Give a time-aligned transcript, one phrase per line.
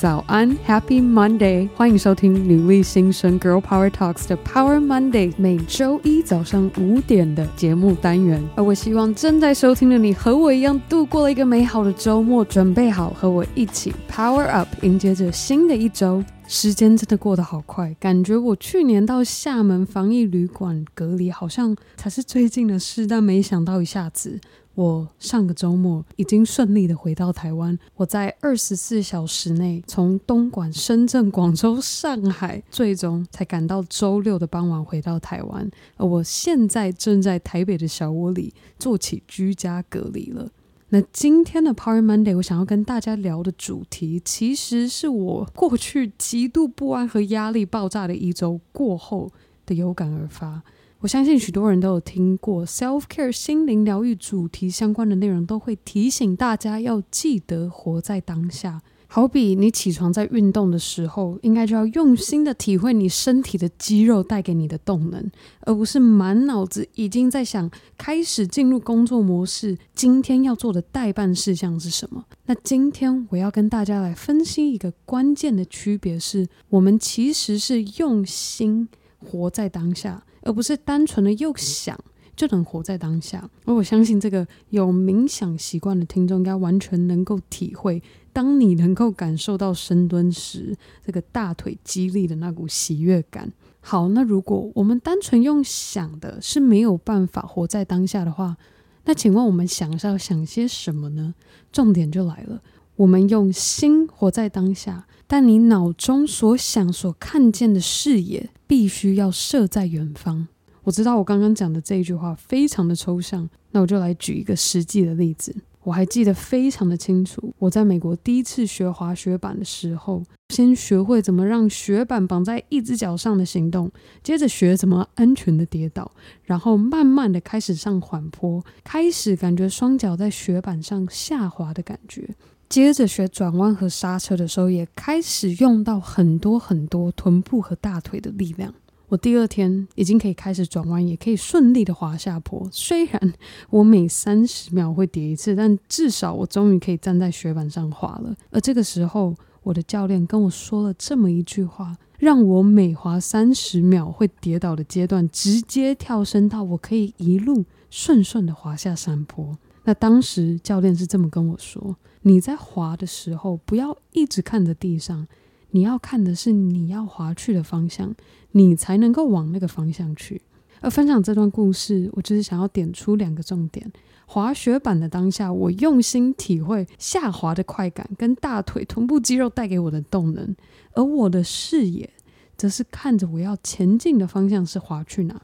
[0.00, 1.68] 早安，Happy Monday！
[1.76, 8.42] 欢迎收听女力新生 Girl Power Talks 的 Power Monday，每周一早上五点的节目单元。
[8.56, 16.24] 而我希望正在收听的你和我一样度过了一个美好的周末，准备好和我一起 Power Up，迎接着新的一周。
[16.48, 24.40] 时间真的过得好快，感觉我去年到厦门防疫旅馆隔离，好像才是最近的事，但没想到一下子，
[24.80, 27.78] 我上个周末已经顺利的回到台湾。
[27.96, 35.70] 我在二十四小时内从东莞、深圳、广州、上海，最终才赶到周六的傍晚回到台湾。
[35.98, 40.48] 而我现在正在台北的小窝里做起居家隔离了。
[40.88, 49.30] 那今天的 Power Monday，我想要跟大家聊的主题，其实是我过去极度不安和压力爆炸的一周过后
[49.66, 50.62] 的有感而发。
[51.00, 58.82] 我相信许多人都有听过 Self Care 心灵疗愈主题相关的内容，都会提醒大家要记得活在当下。
[59.06, 65.26] 好比你起床在运动的时候，应该就要用心的体会你身体的肌肉带给你的动能，
[65.60, 69.78] 而不是满脑子已经在想开始进入工作模式。
[69.94, 72.26] 今天要做的待办事项是什么？
[72.44, 78.86] 那今天我要跟大家来分析一个关键的区别是，我们其实是用心
[79.20, 81.98] 活在当下，而不是单纯的又想
[82.34, 83.48] 就能活在当下。
[83.64, 88.02] 而我相信这个有冥想习惯的听众应该完全能够体会。
[88.32, 98.56] 当你能够感受到深蹲时这个大腿肌力的那股喜悦感，好，那如果我们单纯用想的是没有办法活在当下的话，
[99.04, 101.34] 那请问我们想是要想些什么呢？
[101.72, 102.62] 重点就来了，
[103.00, 110.48] 我们用心活在当下，但你脑中所想所看见的视野必须要设在远方。
[110.82, 115.54] 我知道我刚刚讲的这一句话非常的抽象，那我就来举一个实际的例子。
[115.82, 123.90] 我还记得非常的清楚，我在美国第一次学滑雪板的时候，先学会怎么让雪板绑在一只脚上的行动，
[124.22, 126.12] 接着学怎么安全的跌倒，
[126.42, 132.28] 然后慢慢的开始上缓坡，开始感觉双脚在雪板上下滑的感觉，
[132.70, 138.72] 接着学转弯和刹车的时候，也开始用到很多很多臀部和大腿的力量。
[139.08, 142.68] 我第二天已经可以开始转弯，也可以顺利的滑下坡。
[142.70, 143.34] 虽然
[143.70, 148.32] 我每三十秒会跌一次，但至少我终于可以站在雪板上滑了。
[148.52, 159.58] 而这个时候，我的教练跟我说了这么一句话，让我每滑三十秒会跌倒的阶段，直接跳升到我可以一路顺顺的滑下山坡。
[159.82, 165.26] 那当时教练是这么跟我说：“你在滑的时候，不要一直看着地上。”
[165.72, 168.12] 你要看的是你要滑去的方向，
[168.50, 170.42] 你才能够往那个方向去。
[170.80, 173.88] 而分享这段故事，我就是想要点出两个重点：
[174.26, 180.52] 滑雪板的当下，我用心体会下滑的快感跟大腿、臀部肌肉带给我的动能；
[180.94, 182.10] 而我的视野，
[182.56, 185.40] 则是看着我要前进的方向是滑去哪，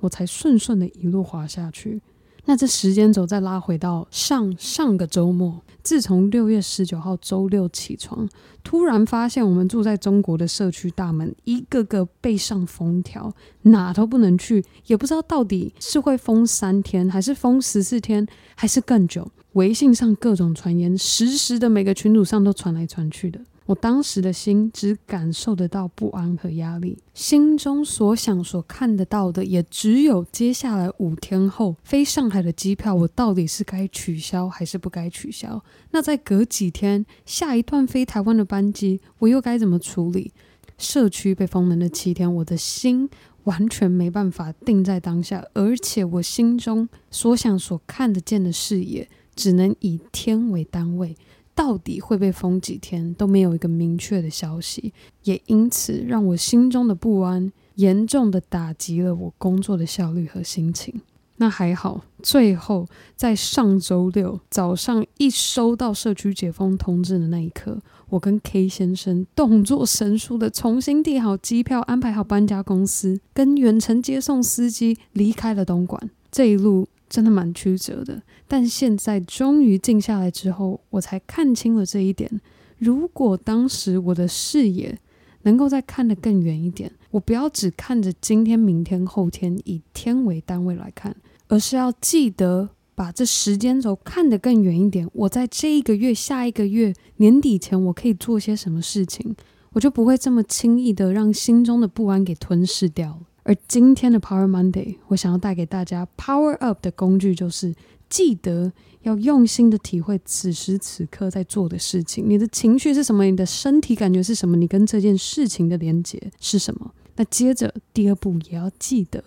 [0.00, 2.02] 我才顺顺的一路滑下去。
[2.44, 5.60] 那这时间轴再拉回到上上个周末。
[5.82, 8.28] 自从六月十九号周六起床，
[8.62, 19.26] 突然发现我们住在中国的社区大门一个个被上封条，哪都不能去，也不知道到底是会封三天，还是封十四天，还是更久。
[19.54, 23.40] 微信上各种传言，实时的每个群组上都传来传去的。
[23.70, 35.62] 我当时的心只感受得到不安和压力，心中所想所看得到的，也只有接下来五天后飞上海的机票，我到底是该取消还是不该取消？
[35.92, 40.32] 那再隔几天下一段飞台湾的班机，我又该怎么处理？
[40.76, 43.08] 社区被封门的七天，我的心
[43.44, 51.16] 完全没办法定在当下，而且我心中所想所看得见的视野，只能以天为单位。
[51.60, 54.94] 到底会被封几天都没有一个明确的消息，
[55.24, 61.02] 也因此让我心中的不安严重的打击了我工作的效率和心情。
[61.36, 76.08] 那还好，最后在上周六早上一收到社区解封通知的那一刻，我跟 K 先生动作神速的重新订好机票，安排好搬家公司，跟远程接送司机离开了东莞。
[76.32, 76.88] 这一路。
[77.10, 82.40] 真的蛮曲折的，但现在终于静下来之后，我才看清了这一点。
[82.78, 84.98] 如果当时我的视野
[85.42, 91.14] 能够再看得更远一点，我不要只看着今天、明天、后天，以天为单位来看，
[91.48, 95.08] 而是要记得把这时间轴看得更远一点。
[95.12, 99.34] 我在这一个月、下一个月、年底前，我可以做些什么事情，
[99.72, 103.20] 我就不会这么轻易的让心中的不安给吞噬掉了。
[103.50, 107.74] 而今天的 Power Monday，我想要带给大家 Power Up 的工具，就是
[108.08, 112.24] 记得要用心的体会此时此刻在做的事情。
[112.28, 113.24] 你的情绪是什么？
[113.24, 114.56] 你的身体感觉是什么？
[114.56, 116.94] 你跟这件事情的连结是什么？
[117.16, 119.20] 那接着第二步也要记得，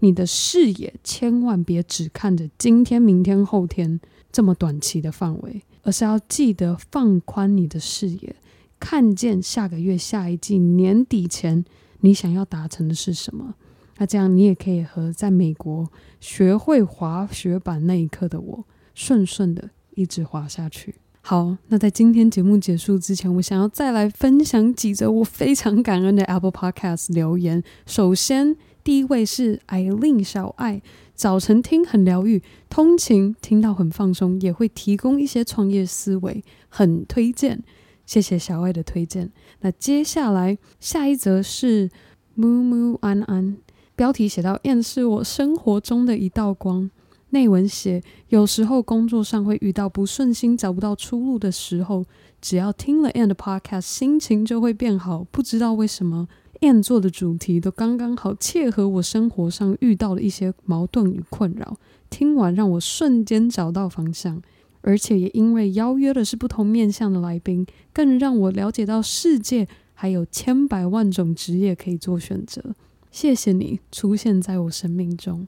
[0.00, 4.00] 你的视野千万别只看着今天、明天、后天
[4.32, 8.34] 这么短期的范围，而是要记得放宽你的视野，
[8.80, 11.64] 看见下个月、下一季、年底前
[12.00, 13.54] 你想要达成的是什么。
[14.00, 18.64] 那这样你也可以和在美国学会滑雪板那一刻的我，
[18.94, 20.94] 顺顺的一直滑下去。
[21.20, 27.62] 好，那在今天节目结束之前，我想要再来分享几则我非常感恩的 Apple Podcast 留言。
[27.84, 30.80] 首先，第一位是艾琳小爱，
[31.14, 37.62] 早晨听很疗愈，通勤听到很放松，也会提供一些创业思维，很推荐。
[38.06, 39.30] 谢谢小爱的推荐。
[39.60, 41.90] 那接下来下一则是
[42.34, 43.58] 木木安安。
[44.00, 46.90] 标题写到 Ann 是我生活中的一道光。
[47.28, 52.06] 内文写，有时候工作上会遇到不顺心、找不到出路的时候，
[52.40, 55.26] 只要听了 Ann 的 Podcast，心情就会变好。
[55.30, 56.26] 不知道为什么
[56.62, 61.76] ，Ann 做的主题都刚刚好，切合我生活上遇到的一些矛盾与困扰。
[62.08, 64.40] 听完让我瞬间找到方向，
[64.80, 72.74] 而且也因为邀约的是不同面向的来宾，更让我了解到世界还有千百万种职业可以做选择。
[73.10, 75.46] 谢谢你出现在我生命中，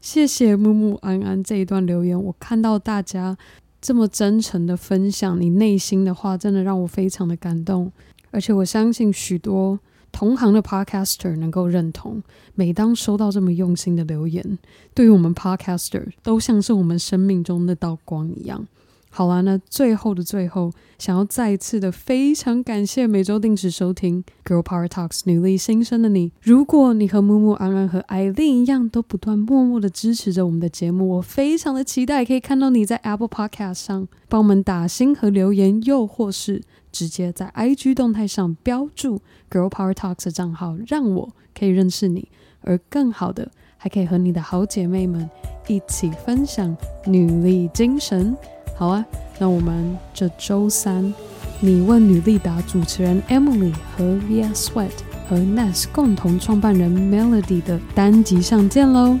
[0.00, 3.38] 谢谢木木安安这一段留言，我看到大家
[3.80, 7.92] 这么真诚的分享你内心的话，真的让我非常的感动，
[8.32, 9.78] 而且我相信许多
[10.10, 12.22] 同行的 podcaster 能够认同。
[12.54, 14.58] 每当收到这么用心的留言，
[14.92, 18.66] 对于我们 podcaster 都像是我们生命中那道光一样。
[19.08, 26.32] 好啦，那最后的最后，想要再次的非常感谢每周定时收听 Girl Power Talks 女力新生的你。
[26.42, 36.62] 如果你和木木安安和艾琳一样，都不断默默的支持着我们的节目，我非常的期待可以看到你在 Apple Podcast 上帮我们打星和留言，又或是
[36.92, 42.28] 直接在 IG 动态上标注 Girl Power Talks 的账号，让我可以认识你，
[42.60, 45.30] 而更好的还可以和你的好姐妹们
[45.68, 46.76] 一起分享
[47.06, 48.36] 女力精神。
[48.76, 49.04] 好啊，
[49.38, 51.12] 那我们这周三，
[51.60, 54.90] 你问女力达主持人 Emily 和 Via Sweat
[55.28, 59.18] 和 Ness 共同创办人 Melody 的单集上见喽，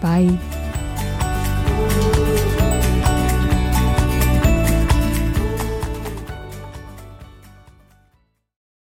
[0.00, 0.63] 拜。